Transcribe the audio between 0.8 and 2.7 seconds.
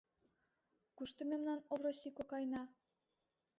Кушто мемнан Овроси кокайна?